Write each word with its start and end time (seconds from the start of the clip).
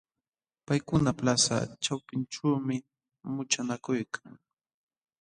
Paykuna 0.65 1.11
plaza 1.19 1.57
ćhawpinćhuumi 1.83 2.77
muchanakuykan. 3.33 4.33